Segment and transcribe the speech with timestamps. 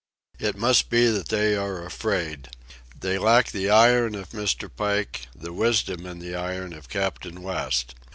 [0.39, 2.49] It must be that they are afraid.
[2.99, 4.67] They lack the iron of Mr.
[4.75, 7.93] Pike, the wisdom and the iron of Captain West.